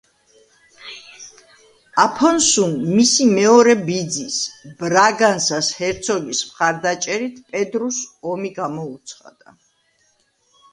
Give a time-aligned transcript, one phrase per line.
[2.03, 4.39] აფონსუმ მისი მეორე ბიძის,
[4.81, 8.03] ბრაგანსას ჰერცოგის მხარდაჭერით პედრუს
[8.35, 9.59] ომი გამოუცხადა.